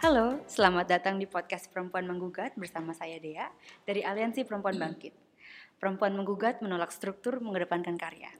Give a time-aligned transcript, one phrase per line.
[0.00, 3.52] Halo, selamat datang di podcast Perempuan Menggugat bersama saya Dea
[3.84, 5.12] dari Aliansi Perempuan Bangkit.
[5.76, 8.32] Perempuan Menggugat menolak struktur mengedepankan karya.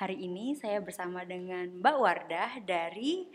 [0.00, 3.28] Hari ini saya bersama dengan Mbak Wardah dari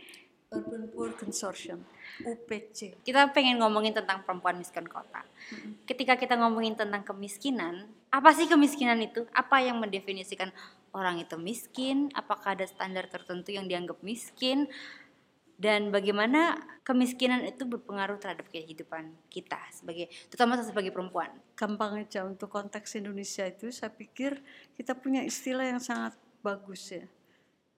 [0.50, 1.86] Urban Poor Consortium
[2.26, 2.98] UPC.
[3.06, 5.22] kita pengen ngomongin tentang perempuan miskin kota.
[5.86, 9.30] Ketika kita ngomongin tentang kemiskinan, apa sih kemiskinan itu?
[9.38, 10.50] Apa yang mendefinisikan
[10.98, 12.10] orang itu miskin?
[12.18, 14.66] Apakah ada standar tertentu yang dianggap miskin?
[15.58, 16.54] Dan bagaimana
[16.86, 21.34] kemiskinan itu berpengaruh terhadap kehidupan kita sebagai terutama sebagai perempuan.
[21.58, 24.38] Gampang aja untuk konteks Indonesia itu saya pikir
[24.78, 26.14] kita punya istilah yang sangat
[26.46, 27.10] bagus ya.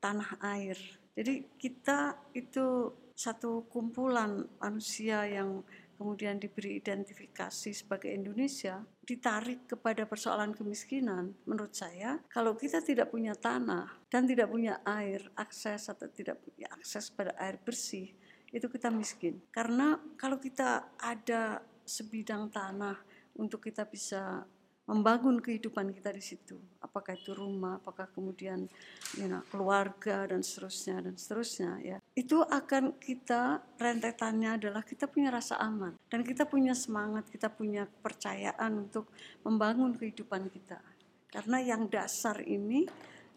[0.04, 0.76] Tanah air.
[1.16, 5.64] Jadi kita itu satu kumpulan manusia yang
[6.00, 13.34] kemudian diberi identifikasi sebagai Indonesia ditarik kepada persoalan kemiskinan menurut saya kalau kita tidak punya
[13.34, 18.14] tanah dan tidak punya air akses atau tidak punya akses pada air bersih
[18.54, 19.42] itu kita miskin.
[19.54, 22.98] Karena kalau kita ada sebidang tanah
[23.38, 24.46] untuk kita bisa
[24.90, 26.58] membangun kehidupan kita di situ.
[26.82, 28.66] Apakah itu rumah apakah kemudian
[29.22, 31.98] you know, keluarga dan seterusnya dan seterusnya ya.
[32.18, 35.94] Itu akan kita rentetannya adalah kita punya rasa aman.
[36.10, 39.14] Dan kita punya semangat kita punya kepercayaan untuk
[39.46, 40.82] membangun kehidupan kita.
[41.30, 42.90] Karena yang dasar ini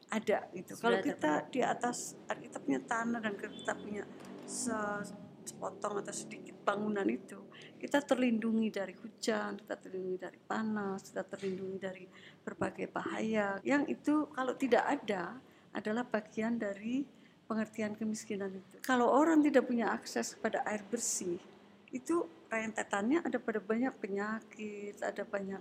[0.09, 0.73] ada gitu.
[0.81, 4.09] Kalau kita di atas kita punya tanah dan kita punya
[4.49, 7.39] se- sepotong atau sedikit bangunan itu
[7.83, 12.05] kita terlindungi dari hujan, kita terlindungi dari panas, kita terlindungi dari
[12.47, 13.59] berbagai bahaya.
[13.67, 15.35] Yang itu kalau tidak ada
[15.75, 17.03] adalah bagian dari
[17.51, 18.79] pengertian kemiskinan itu.
[18.87, 21.43] Kalau orang tidak punya akses kepada air bersih,
[21.91, 25.59] itu rentetannya ada pada banyak penyakit, ada banyak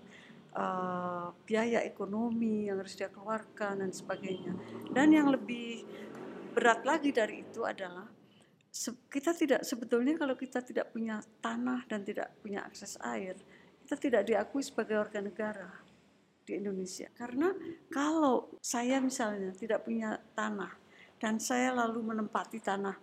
[0.53, 4.53] eh, biaya ekonomi yang harus dia keluarkan dan sebagainya.
[4.93, 5.81] Dan yang lebih
[6.53, 8.05] berat lagi dari itu adalah
[9.11, 13.35] kita tidak sebetulnya kalau kita tidak punya tanah dan tidak punya akses air,
[13.83, 15.67] kita tidak diakui sebagai warga negara
[16.47, 17.11] di Indonesia.
[17.11, 17.51] Karena
[17.91, 20.71] kalau saya misalnya tidak punya tanah
[21.19, 22.95] dan saya lalu menempati tanah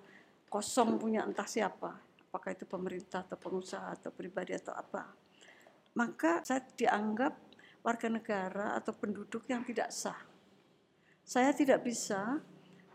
[0.48, 1.92] kosong punya entah siapa,
[2.32, 5.04] apakah itu pemerintah atau pengusaha atau pribadi atau apa,
[5.92, 7.36] maka saya dianggap
[7.84, 10.18] warga negara atau penduduk yang tidak sah.
[11.28, 12.40] Saya tidak bisa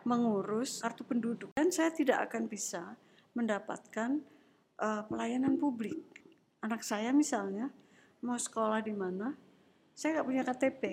[0.03, 2.95] mengurus kartu penduduk dan saya tidak akan bisa
[3.33, 4.21] mendapatkan
[4.79, 6.01] eh, pelayanan publik.
[6.63, 7.67] Anak saya misalnya
[8.23, 9.35] mau sekolah di mana,
[9.91, 10.83] saya nggak punya KTP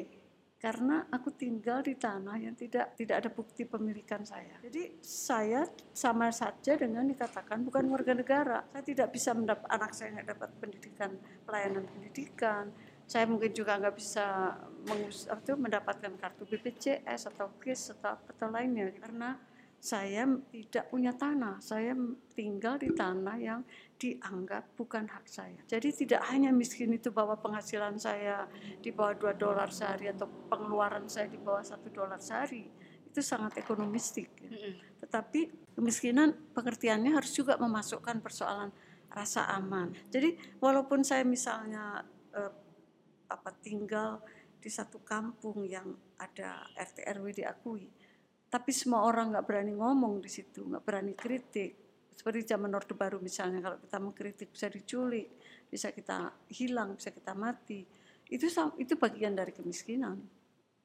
[0.60, 4.60] karena aku tinggal di tanah yang tidak tidak ada bukti pemilikan saya.
[4.60, 5.65] Jadi saya
[5.97, 8.60] sama saja dengan dikatakan bukan warga negara.
[8.69, 11.10] Saya tidak bisa mendapat anak saya nggak dapat pendidikan
[11.49, 12.65] pelayanan pendidikan.
[13.10, 14.54] Saya mungkin juga nggak bisa
[14.87, 19.34] mengus itu, mendapatkan kartu BPJS atau KIS atau apa atau lainnya karena
[19.81, 21.59] saya tidak punya tanah.
[21.59, 21.97] Saya
[22.38, 23.66] tinggal di tanah yang
[23.99, 25.59] dianggap bukan hak saya.
[25.66, 28.47] Jadi tidak hanya miskin itu bahwa penghasilan saya
[28.78, 32.69] di bawah 2 dolar sehari atau pengeluaran saya di bawah satu dolar sehari.
[33.10, 34.31] Itu sangat ekonomistik.
[34.38, 34.54] ya.
[35.03, 38.70] Tetapi kemiskinan pengertiannya harus juga memasukkan persoalan
[39.10, 39.97] rasa aman.
[40.12, 42.04] Jadi walaupun saya misalnya
[42.37, 42.53] eh,
[43.30, 44.18] apa tinggal
[44.60, 45.86] di satu kampung yang
[46.20, 47.88] ada RT RW diakui,
[48.50, 51.72] tapi semua orang nggak berani ngomong di situ, nggak berani kritik.
[52.10, 55.40] Seperti zaman Orde Baru misalnya, kalau kita mengkritik bisa diculik,
[55.70, 57.86] bisa kita hilang, bisa kita mati.
[58.28, 60.20] Itu itu bagian dari kemiskinan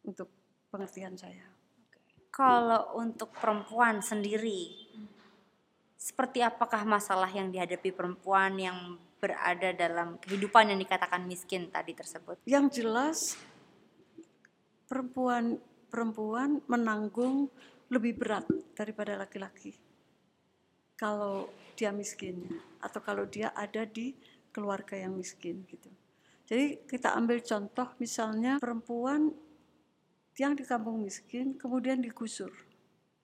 [0.08, 0.32] untuk
[0.72, 1.50] pengertian saya.
[2.32, 4.88] Kalau untuk perempuan sendiri,
[5.98, 12.44] seperti apakah masalah yang dihadapi perempuan yang berada dalam kehidupan yang dikatakan miskin tadi tersebut?
[12.46, 13.18] Yang jelas
[14.86, 15.58] perempuan
[15.90, 17.50] perempuan menanggung
[17.90, 18.46] lebih berat
[18.76, 19.74] daripada laki-laki.
[20.96, 22.48] Kalau dia miskin
[22.80, 24.16] atau kalau dia ada di
[24.56, 25.92] keluarga yang miskin gitu.
[26.46, 29.34] Jadi kita ambil contoh misalnya perempuan
[30.40, 32.52] yang di kampung miskin kemudian digusur.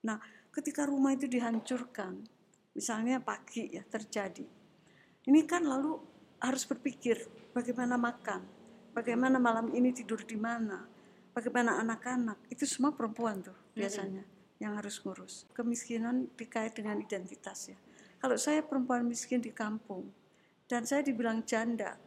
[0.04, 0.18] Nah,
[0.52, 2.24] ketika rumah itu dihancurkan,
[2.74, 4.61] misalnya pagi ya terjadi.
[5.22, 5.94] Ini kan lalu
[6.42, 7.14] harus berpikir
[7.54, 8.42] bagaimana makan,
[8.90, 10.82] bagaimana malam ini tidur di mana,
[11.30, 12.50] bagaimana anak-anak.
[12.50, 14.26] Itu semua perempuan tuh biasanya
[14.58, 15.46] yang harus ngurus.
[15.54, 17.78] Kemiskinan dikait dengan identitas ya.
[18.18, 20.10] Kalau saya perempuan miskin di kampung
[20.66, 21.98] dan saya dibilang janda,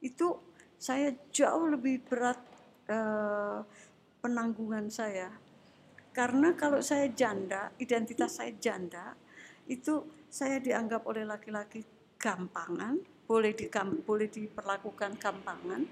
[0.00, 0.36] itu
[0.80, 2.40] saya jauh lebih berat
[2.88, 3.60] eh,
[4.20, 5.28] penanggungan saya.
[6.12, 9.16] Karena kalau saya janda, identitas saya janda,
[9.68, 13.66] itu saya dianggap oleh laki-laki gampangan, boleh di
[14.04, 15.82] boleh diperlakukan gampangan.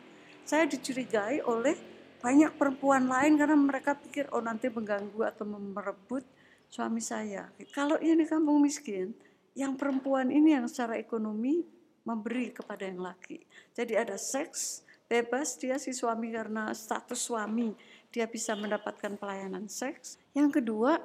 [0.44, 1.74] Saya dicurigai oleh
[2.20, 6.22] banyak perempuan lain karena mereka pikir oh nanti mengganggu atau merebut
[6.68, 7.48] suami saya.
[7.72, 9.16] Kalau ini kampung miskin,
[9.56, 11.64] yang perempuan ini yang secara ekonomi
[12.04, 13.42] memberi kepada yang laki.
[13.72, 17.72] Jadi ada seks bebas dia si suami karena status suami
[18.12, 20.20] dia bisa mendapatkan pelayanan seks.
[20.32, 21.00] Yang kedua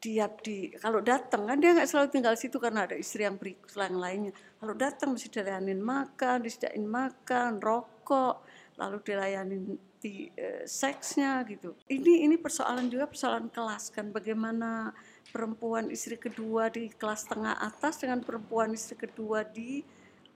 [0.00, 3.52] dia di kalau datang kan dia nggak selalu tinggal situ karena ada istri yang beri
[3.76, 4.32] yang lainnya.
[4.56, 8.40] Kalau datang mesti dilayanin makan, disediain makan, rokok,
[8.80, 11.76] lalu dilayanin di uh, seksnya gitu.
[11.84, 14.96] Ini ini persoalan juga persoalan kelas kan bagaimana
[15.28, 19.84] perempuan istri kedua di kelas tengah atas dengan perempuan istri kedua di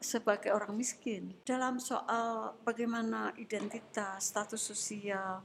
[0.05, 1.33] sebagai orang miskin.
[1.49, 5.41] Dalam soal bagaimana identitas, status sosial,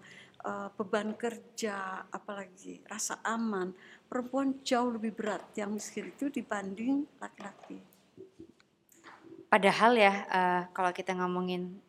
[0.45, 3.75] uh, beban kerja, apalagi rasa aman,
[4.07, 7.79] perempuan jauh lebih berat yang miskin itu dibanding laki-laki.
[9.49, 11.81] Padahal ya uh, kalau kita ngomongin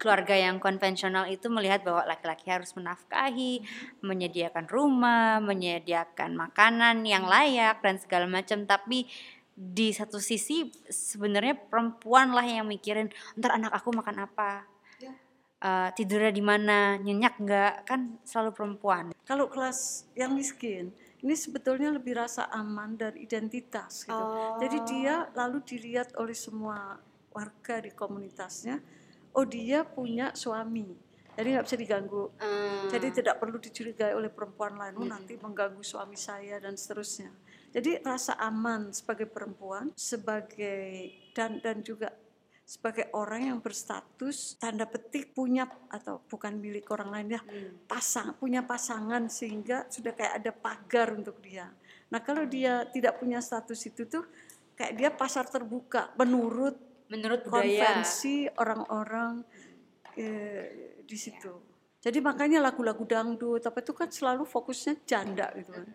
[0.00, 3.62] keluarga yang konvensional itu melihat bahwa laki-laki harus menafkahi,
[4.02, 8.66] menyediakan rumah, menyediakan makanan yang layak dan segala macam.
[8.66, 9.06] Tapi
[9.54, 14.66] di satu sisi sebenarnya perempuan lah yang mikirin ntar anak aku makan apa,
[15.64, 19.04] uh, tidurnya di mana, nyenyak nggak, kan selalu perempuan.
[19.24, 20.92] Kalau kelas yang miskin,
[21.24, 24.12] ini sebetulnya lebih rasa aman dan identitas gitu.
[24.12, 24.60] Oh.
[24.60, 27.00] Jadi dia lalu dilihat oleh semua
[27.34, 28.78] warga di komunitasnya
[29.34, 30.94] oh dia punya suami
[31.34, 32.94] jadi nggak bisa diganggu hmm.
[32.94, 37.34] jadi tidak perlu dicurigai oleh perempuan lain oh, nanti mengganggu suami saya dan seterusnya
[37.74, 42.14] jadi rasa aman sebagai perempuan sebagai dan dan juga
[42.64, 47.84] sebagai orang yang berstatus tanda petik punya atau bukan milik orang lain ya hmm.
[47.84, 51.68] pasang punya pasangan sehingga sudah kayak ada pagar untuk dia
[52.08, 54.24] nah kalau dia tidak punya status itu tuh
[54.74, 56.76] kayak dia pasar terbuka menurut
[57.12, 59.44] menurut konvensi orang-orang
[60.16, 61.52] eh, di situ.
[62.04, 65.88] Jadi makanya lagu-lagu dangdut tapi itu kan selalu fokusnya janda gitu kan.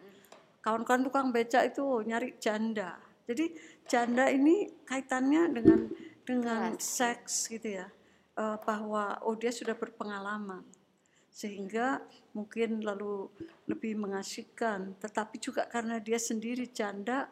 [0.59, 2.97] Kawan-kawan tukang beca itu nyari janda.
[3.29, 3.53] Jadi
[3.85, 5.79] janda ini kaitannya dengan
[6.29, 7.89] dengan seks gitu ya.
[8.37, 10.63] Uh, bahwa oh dia sudah berpengalaman
[11.27, 11.99] sehingga
[12.31, 13.27] mungkin lalu
[13.67, 17.27] lebih mengasihkan tetapi juga karena dia sendiri janda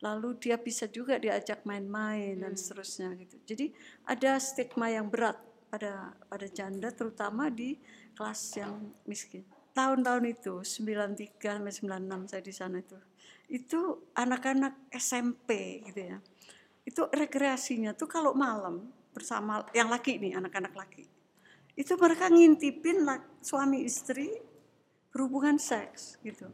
[0.00, 2.42] lalu dia bisa juga diajak main-main hmm.
[2.44, 3.36] dan seterusnya gitu.
[3.44, 3.66] Jadi
[4.08, 5.36] ada stigma yang berat
[5.68, 7.76] pada pada janda terutama di
[8.16, 9.44] kelas yang miskin.
[9.70, 12.98] Tahun-tahun itu 93 sampai 96 saya di sana itu.
[13.46, 16.18] Itu anak-anak SMP gitu ya.
[16.90, 21.06] Itu rekreasinya tuh kalau malam bersama yang laki nih anak-anak laki.
[21.78, 23.06] Itu mereka ngintipin
[23.38, 24.34] suami istri
[25.14, 26.50] berhubungan seks gitu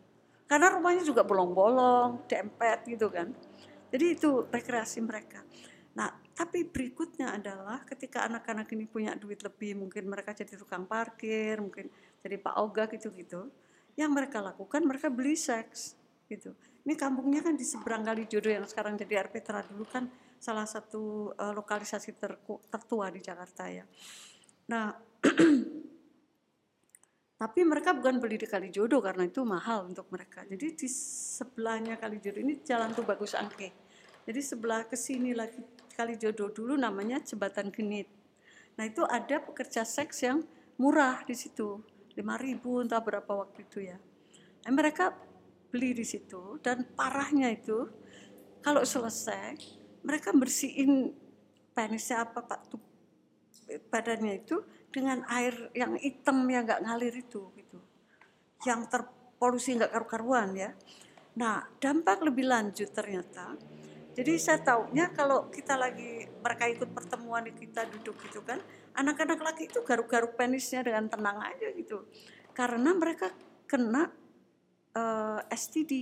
[0.46, 3.34] karena rumahnya juga bolong-bolong, dempet gitu kan.
[3.90, 5.42] Jadi itu rekreasi mereka.
[5.98, 11.58] Nah, tapi berikutnya adalah ketika anak-anak ini punya duit lebih, mungkin mereka jadi tukang parkir,
[11.58, 11.90] mungkin
[12.22, 13.50] jadi Pak Oga gitu-gitu.
[13.98, 15.98] Yang mereka lakukan, mereka beli seks
[16.30, 16.54] gitu.
[16.86, 20.06] Ini kampungnya kan di seberang kali jodoh yang sekarang jadi Arpitra dulu kan
[20.38, 22.14] salah satu uh, lokalisasi
[22.70, 23.82] tertua di Jakarta ya.
[24.70, 24.94] Nah,
[27.36, 30.40] Tapi mereka bukan beli di Kalijodo karena itu mahal untuk mereka.
[30.48, 33.76] Jadi di sebelahnya Kalijodo ini jalan tuh bagus angke.
[34.24, 35.60] Jadi sebelah ke sini lagi
[35.92, 38.08] Kalijodo dulu namanya Jembatan Genit.
[38.80, 40.48] Nah itu ada pekerja seks yang
[40.80, 41.84] murah di situ,
[42.16, 44.00] 5000 entah berapa waktu itu ya.
[44.64, 45.12] Nah, mereka
[45.76, 47.84] beli di situ dan parahnya itu
[48.64, 49.60] kalau selesai
[50.00, 51.12] mereka bersihin
[51.76, 52.72] penisnya apa pak
[53.92, 57.78] badannya itu dengan air yang hitam yang nggak ngalir itu gitu.
[58.64, 60.72] Yang terpolusi nggak karu-karuan ya.
[61.36, 63.52] Nah dampak lebih lanjut ternyata.
[64.16, 68.56] Jadi saya taunya kalau kita lagi mereka ikut pertemuan kita duduk gitu kan
[68.96, 72.08] anak-anak laki itu garuk-garuk penisnya dengan tenang aja gitu.
[72.56, 73.28] Karena mereka
[73.68, 74.08] kena
[74.96, 75.92] uh, eh, STD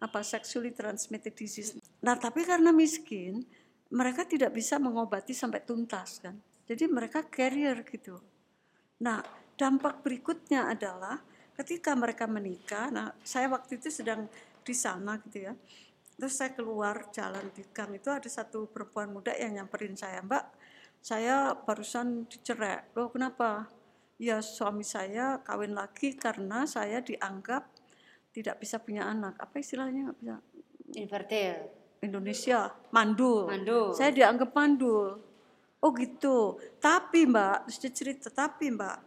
[0.00, 3.44] apa sexually transmitted disease nah tapi karena miskin
[3.92, 6.34] mereka tidak bisa mengobati sampai tuntas kan
[6.72, 8.16] jadi mereka carrier gitu.
[9.02, 9.18] Nah,
[9.58, 11.18] dampak berikutnya adalah
[11.58, 14.30] ketika mereka menikah, nah saya waktu itu sedang
[14.62, 15.54] di sana gitu ya.
[16.14, 20.44] Terus saya keluar jalan di gang itu ada satu perempuan muda yang nyamperin saya, Mbak,
[21.02, 22.94] saya barusan dicerai.
[22.94, 23.66] Loh kenapa?
[24.22, 27.71] Ya suami saya kawin lagi karena saya dianggap
[28.32, 29.36] tidak bisa punya anak.
[29.38, 30.36] Apa istilahnya nggak bisa?
[30.98, 31.56] Infertil.
[32.02, 33.46] Indonesia, mandul.
[33.46, 33.94] Mandul.
[33.94, 35.32] Saya dianggap mandul
[35.82, 36.62] Oh gitu.
[36.78, 38.98] Tapi Mbak, terus dia cerita, tapi Mbak,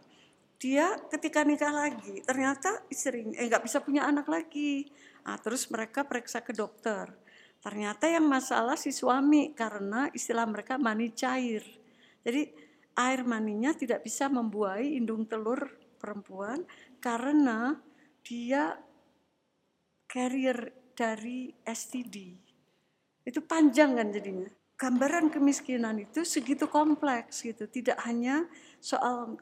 [0.60, 4.84] dia ketika nikah lagi ternyata istri eh nggak bisa punya anak lagi.
[5.24, 7.16] Nah, terus mereka periksa ke dokter.
[7.64, 11.64] Ternyata yang masalah si suami karena istilah mereka mani cair.
[12.28, 12.52] Jadi
[13.00, 16.60] air maninya tidak bisa membuahi indung telur perempuan
[17.00, 17.80] karena
[18.20, 18.76] dia
[20.16, 22.48] carrier dari STD.
[23.26, 24.48] itu panjang kan jadinya.
[24.80, 27.66] Gambaran kemiskinan itu segitu kompleks gitu.
[27.68, 28.46] Tidak hanya
[28.78, 29.36] soal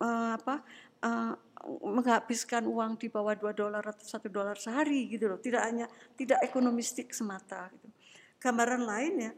[0.00, 0.64] uh, apa
[1.04, 1.36] uh,
[1.84, 5.38] menghabiskan uang di bawah 2 dolar atau satu dolar sehari gitu loh.
[5.38, 5.86] Tidak hanya
[6.16, 7.92] tidak ekonomistik semata gitu.
[8.40, 9.32] Gambaran lain ya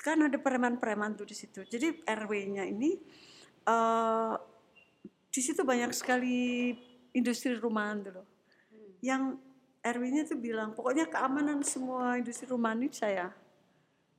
[0.00, 1.60] kan ada preman-preman tuh di situ.
[1.68, 2.96] Jadi RW-nya ini
[3.68, 4.34] uh,
[5.28, 6.72] di situ banyak sekali
[7.12, 8.26] industri rumahan tuh loh.
[9.04, 9.36] Yang
[9.86, 13.30] RW-nya tuh bilang pokoknya keamanan semua industri rumahan ini saya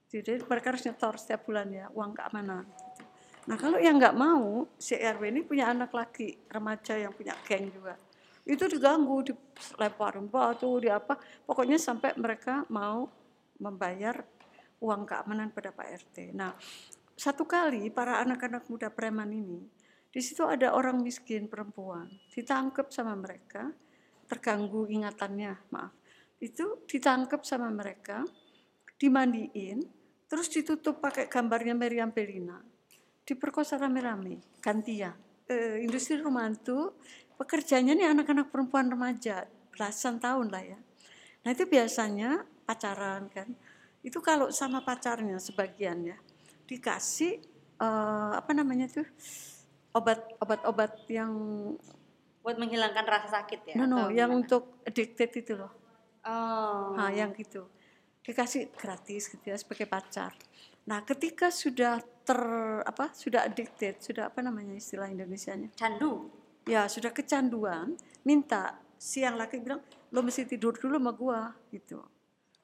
[0.07, 2.63] jadi mereka harus nyetor setiap bulan ya uang keamanan
[3.47, 7.71] Nah kalau yang nggak mau, si RW ini punya anak laki remaja yang punya geng
[7.71, 7.95] juga.
[8.43, 11.15] Itu diganggu, dilemparin batu, di apa.
[11.47, 13.07] Pokoknya sampai mereka mau
[13.63, 14.19] membayar
[14.83, 16.35] uang keamanan pada Pak RT.
[16.35, 16.51] Nah
[17.17, 19.63] satu kali para anak-anak muda preman ini,
[20.11, 23.71] di situ ada orang miskin perempuan, ditangkap sama mereka,
[24.27, 25.95] terganggu ingatannya, maaf.
[26.37, 28.27] Itu ditangkap sama mereka,
[28.99, 29.87] dimandiin,
[30.27, 32.59] terus ditutup pakai gambarnya Meriam Belina
[33.27, 35.11] diperkosa rame-rame, gantian.
[35.43, 36.95] E, industri rumahan itu
[37.35, 39.43] pekerjanya nih anak-anak perempuan remaja,
[39.75, 40.79] belasan tahun lah ya.
[41.43, 43.51] Nah itu biasanya pacaran kan.
[43.99, 46.17] Itu kalau sama pacarnya sebagian ya,
[46.71, 47.43] dikasih
[47.75, 47.87] e,
[48.31, 49.07] apa namanya tuh
[49.91, 51.33] obat-obat-obat yang
[52.47, 53.75] buat menghilangkan rasa sakit ya?
[53.75, 54.39] No, no, yang gimana?
[54.39, 55.67] untuk addicted itu loh.
[56.23, 56.95] Oh.
[56.95, 57.67] Nah, yang gitu.
[58.23, 60.31] Dikasih gratis gitu ya sebagai pacar.
[60.87, 62.39] Nah, ketika sudah ter
[62.87, 65.75] apa sudah addicted, sudah apa namanya istilah Indonesianya?
[65.75, 66.31] Candu.
[66.63, 69.83] Ya, sudah kecanduan, minta si yang laki bilang,
[70.15, 71.99] "Lo mesti tidur dulu sama gua." gitu.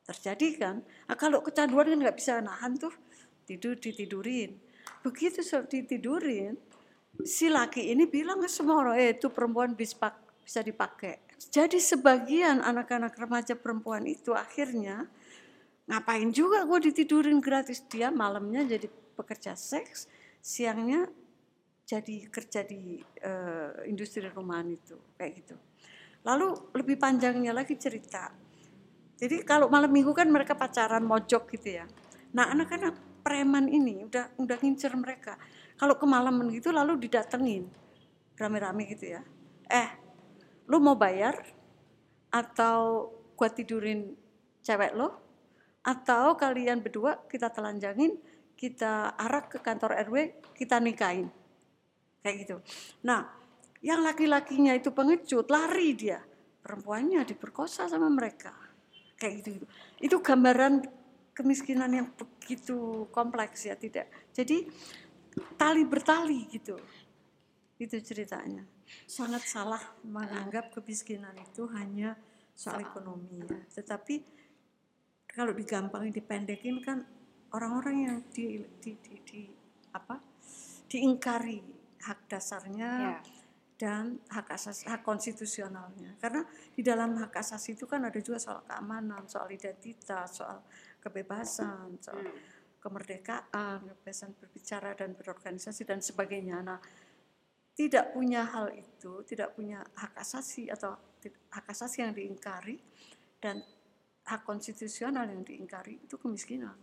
[0.08, 0.76] Terjadi kan?
[1.12, 2.96] Nah, kalau kecanduan kan nggak bisa nahan tuh,
[3.44, 4.56] tidur ditidurin.
[5.04, 6.56] Begitu ditidurin,
[7.22, 11.22] si laki ini bilang ke semua orang, "Eh, itu perempuan bisa dipakai."
[11.54, 15.06] Jadi sebagian anak-anak remaja perempuan itu akhirnya
[15.86, 17.86] ngapain juga gue ditidurin gratis?
[17.86, 20.10] Dia malamnya jadi pekerja seks
[20.42, 21.06] siangnya
[21.84, 25.56] jadi kerja di uh, industri rumahan itu kayak gitu.
[26.24, 28.32] Lalu lebih panjangnya lagi cerita.
[29.20, 31.86] Jadi kalau malam minggu kan mereka pacaran mojok gitu ya.
[32.34, 35.36] Nah anak-anak preman ini udah udah ngincer mereka
[35.84, 37.68] kalau kemalaman gitu lalu didatengin
[38.40, 39.22] rame-rame gitu ya
[39.68, 39.92] eh
[40.72, 41.44] lu mau bayar
[42.32, 44.16] atau gua tidurin
[44.64, 45.24] cewek lo
[45.84, 48.16] atau kalian berdua kita telanjangin,
[48.56, 51.28] kita arak ke kantor RW, kita nikahin.
[52.24, 52.56] Kayak gitu.
[53.04, 53.28] Nah,
[53.84, 56.24] yang laki-lakinya itu pengecut, lari dia.
[56.64, 58.56] Perempuannya diperkosa sama mereka.
[59.20, 59.48] Kayak gitu.
[59.60, 59.66] gitu.
[60.00, 60.88] Itu gambaran
[61.36, 64.08] kemiskinan yang begitu kompleks ya, tidak.
[64.32, 64.72] Jadi
[65.58, 66.78] tali bertali gitu.
[67.78, 68.64] Itu ceritanya.
[69.10, 72.16] Sangat salah menganggap kemiskinan itu hanya
[72.54, 73.58] soal ekonomi ya.
[73.82, 74.16] Tetapi
[75.34, 77.02] kalau digampangin dipendekin kan
[77.54, 79.42] orang-orang yang di, di, di, di
[79.94, 80.18] apa
[80.90, 81.62] diingkari
[82.06, 83.22] hak dasarnya yeah.
[83.78, 88.62] dan hak asasi hak konstitusionalnya karena di dalam hak asasi itu kan ada juga soal
[88.66, 90.62] keamanan soal identitas soal
[91.02, 92.53] kebebasan soal hmm.
[92.84, 96.80] Kemerdekaan kebebasan berbicara dan berorganisasi dan sebagainya nah
[97.74, 100.94] tidak punya hal itu tidak punya hak asasi atau
[101.50, 102.78] hak asasi yang diingkari
[103.42, 103.66] dan
[104.24, 106.78] hak konstitusional yang diingkari itu kemiskinan.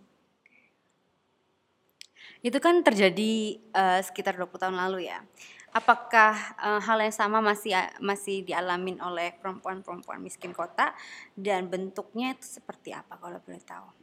[2.40, 5.24] Itu kan terjadi uh, sekitar 20 tahun lalu ya.
[5.70, 10.90] Apakah uh, hal yang sama masih masih dialamin oleh perempuan-perempuan miskin kota
[11.38, 13.99] dan bentuknya itu seperti apa kalau boleh tahu?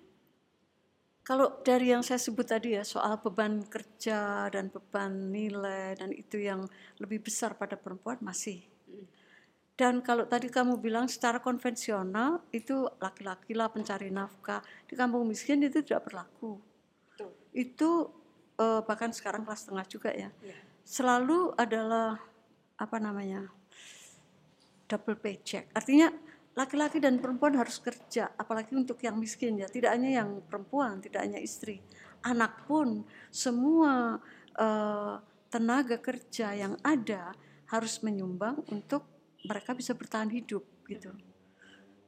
[1.27, 6.39] Kalau dari yang saya sebut tadi ya soal beban kerja dan beban nilai dan itu
[6.39, 6.63] yang
[7.03, 8.63] lebih besar pada perempuan masih
[9.77, 15.61] dan kalau tadi kamu bilang secara konvensional itu laki-laki lah pencari nafkah di kampung miskin
[15.61, 16.57] itu tidak berlaku.
[17.53, 18.09] Itu
[18.57, 20.33] uh, bahkan sekarang kelas tengah juga ya.
[20.41, 20.57] ya.
[20.81, 22.17] Selalu adalah
[22.73, 23.45] apa namanya
[24.89, 25.69] double paycheck.
[25.77, 26.09] Artinya
[26.57, 29.69] laki-laki dan perempuan harus kerja, apalagi untuk yang miskin ya.
[29.69, 31.77] Tidak hanya yang perempuan, tidak hanya istri,
[32.25, 34.17] anak pun semua
[34.57, 35.21] uh,
[35.53, 37.31] tenaga kerja yang ada
[37.69, 39.05] harus menyumbang untuk
[39.45, 41.13] mereka bisa bertahan hidup gitu.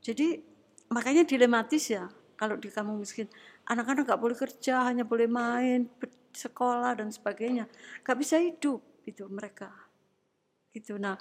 [0.02, 0.42] Jadi
[0.90, 3.28] makanya dilematis ya kalau di kampung miskin.
[3.70, 5.86] Anak-anak nggak boleh kerja hanya boleh main
[6.34, 7.68] sekolah dan sebagainya.
[8.02, 9.70] Nggak bisa hidup gitu mereka.
[10.74, 10.96] Gitu.
[10.98, 11.20] Nah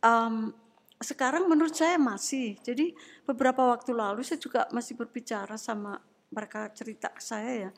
[0.00, 0.54] um,
[1.00, 2.60] sekarang menurut saya masih.
[2.60, 2.92] Jadi
[3.24, 5.96] beberapa waktu lalu saya juga masih berbicara sama
[6.30, 7.70] mereka cerita ke saya ya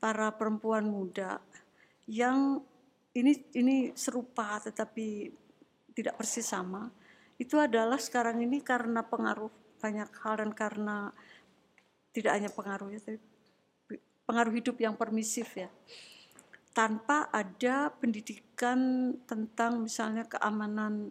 [0.00, 1.36] para perempuan muda
[2.08, 2.64] yang
[3.12, 5.28] ini ini serupa tetapi
[5.92, 6.86] tidak persis sama.
[7.36, 9.50] Itu adalah sekarang ini karena pengaruh
[9.82, 11.10] banyak hal dan karena
[12.14, 13.18] tidak hanya pengaruhnya tapi
[14.30, 15.66] pengaruh hidup yang permisif ya.
[16.70, 21.10] Tanpa ada pendidikan tentang misalnya keamanan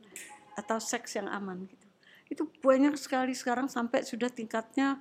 [0.60, 1.88] atau seks yang aman gitu
[2.30, 5.00] itu banyak sekali sekarang sampai sudah tingkatnya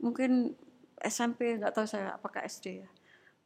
[0.00, 0.56] mungkin
[0.98, 2.90] SMP nggak tahu saya apakah SD ya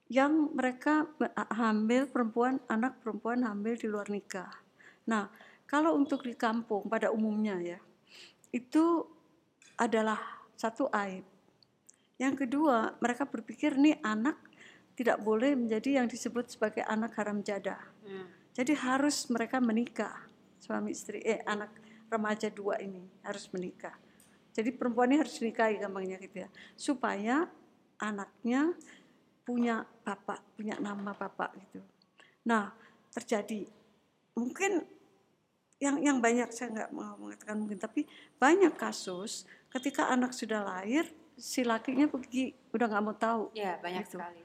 [0.09, 1.05] yang mereka
[1.53, 4.49] hamil perempuan anak perempuan hamil di luar nikah
[5.05, 5.27] nah
[5.69, 7.81] kalau untuk di kampung pada umumnya ya
[8.55, 9.05] itu
[9.77, 10.17] adalah
[10.57, 11.27] satu aib
[12.19, 14.35] yang kedua, mereka berpikir nih anak
[14.99, 17.79] tidak boleh menjadi yang disebut sebagai anak haram jadah.
[18.03, 18.27] Hmm.
[18.59, 20.27] Jadi harus mereka menikah,
[20.59, 21.75] suami istri, eh anak
[22.11, 23.95] remaja dua ini harus menikah.
[24.53, 27.47] Jadi perempuan ini harus dinikahi gampangnya gitu ya, supaya
[27.99, 28.75] anaknya
[29.47, 31.81] punya bapak, punya nama bapak gitu.
[32.45, 32.73] Nah
[33.15, 33.65] terjadi
[34.37, 34.85] mungkin
[35.79, 38.03] yang yang banyak saya nggak mau mengatakan mungkin tapi
[38.37, 41.07] banyak kasus ketika anak sudah lahir
[41.39, 43.55] si lakinya pergi udah nggak mau tahu.
[43.55, 44.19] Ya banyak gitu.
[44.19, 44.41] sekali.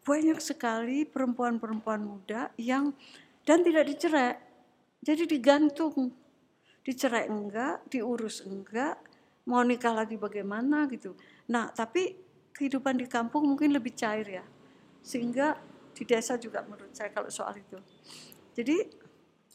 [0.00, 2.96] Banyak sekali perempuan-perempuan muda yang
[3.44, 4.40] dan tidak dicerai,
[5.00, 6.12] jadi digantung,
[6.84, 9.00] dicerai enggak, diurus enggak,
[9.48, 11.16] mau nikah lagi bagaimana gitu.
[11.48, 12.16] Nah tapi
[12.52, 14.44] kehidupan di kampung mungkin lebih cair ya,
[15.00, 15.56] sehingga
[15.96, 17.80] di desa juga menurut saya kalau soal itu.
[18.52, 18.76] Jadi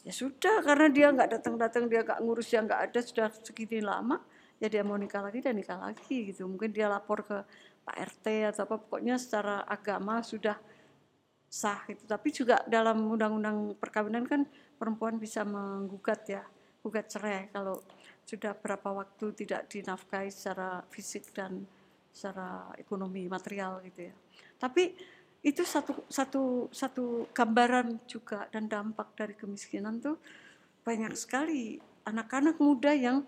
[0.06, 4.22] ya sudah karena dia nggak datang-datang dia nggak ngurus dia nggak ada sudah segini lama
[4.62, 7.42] ya dia mau nikah lagi dan nikah lagi gitu mungkin dia lapor ke
[7.82, 10.62] Pak RT atau apa pokoknya secara agama sudah
[11.56, 12.04] sah gitu.
[12.04, 14.44] Tapi juga dalam undang-undang perkawinan kan
[14.76, 16.44] perempuan bisa menggugat ya
[16.84, 17.80] gugat cerai kalau
[18.28, 21.64] sudah berapa waktu tidak dinafkahi secara fisik dan
[22.12, 24.16] secara ekonomi material gitu ya.
[24.60, 24.92] Tapi
[25.46, 30.20] itu satu satu satu gambaran juga dan dampak dari kemiskinan tuh
[30.84, 33.24] banyak sekali anak-anak muda yang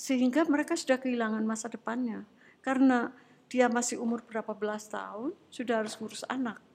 [0.00, 2.24] sehingga mereka sudah kehilangan masa depannya.
[2.64, 3.12] Karena
[3.50, 6.69] dia masih umur berapa belas tahun sudah harus ngurus anak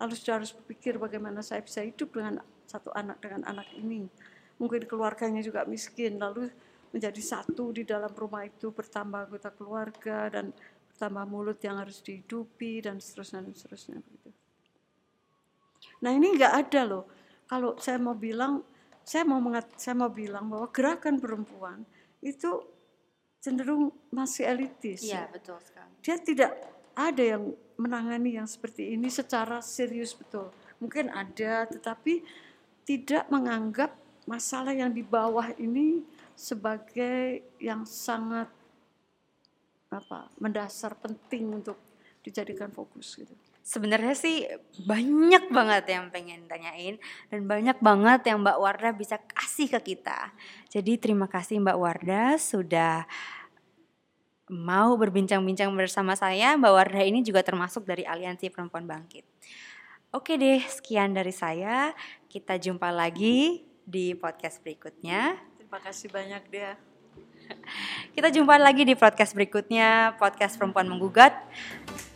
[0.00, 4.08] lalu sudah harus berpikir bagaimana saya bisa hidup dengan satu anak dengan anak ini
[4.56, 6.48] mungkin keluarganya juga miskin lalu
[6.90, 10.50] menjadi satu di dalam rumah itu bertambah anggota keluarga dan
[10.90, 14.30] bertambah mulut yang harus dihidupi dan seterusnya dan seterusnya begitu.
[16.02, 17.04] Nah ini nggak ada loh.
[17.46, 18.62] Kalau saya mau bilang,
[19.06, 21.82] saya mau mengat, saya mau bilang bahwa gerakan perempuan
[22.20, 22.62] itu
[23.40, 25.02] cenderung masih elitis.
[25.02, 25.90] Iya, betul sekali.
[26.04, 26.52] Dia tidak
[26.94, 30.52] ada yang menangani yang seperti ini secara serius betul.
[30.80, 32.24] Mungkin ada, tetapi
[32.84, 33.96] tidak menganggap
[34.28, 36.04] masalah yang di bawah ini
[36.36, 38.48] sebagai yang sangat
[39.90, 41.76] apa mendasar penting untuk
[42.22, 43.34] dijadikan fokus gitu
[43.70, 44.48] sebenarnya sih
[44.82, 46.96] banyak banget yang pengen tanyain
[47.30, 50.34] dan banyak banget yang Mbak Warda bisa kasih ke kita.
[50.72, 53.04] Jadi terima kasih Mbak Warda sudah
[54.50, 56.58] mau berbincang-bincang bersama saya.
[56.58, 59.22] Mbak Warda ini juga termasuk dari Aliansi Perempuan Bangkit.
[60.10, 61.94] Oke deh, sekian dari saya.
[62.26, 65.38] Kita jumpa lagi di podcast berikutnya.
[65.54, 66.74] Terima kasih banyak dia.
[68.14, 71.34] Kita jumpa lagi di podcast berikutnya, podcast Perempuan Menggugat.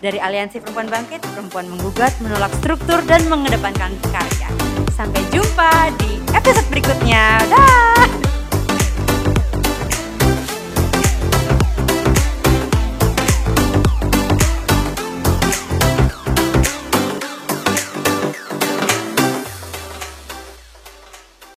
[0.02, 4.50] Dari Aliansi Perempuan Bangkit, Perempuan Menggugat menolak struktur dan mengedepankan karya.
[4.92, 7.40] Sampai jumpa di episode berikutnya.
[7.46, 8.23] Dah.